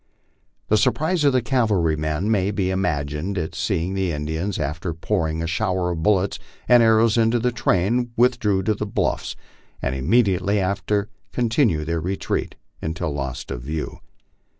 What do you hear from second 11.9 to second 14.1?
retreat until lost to view.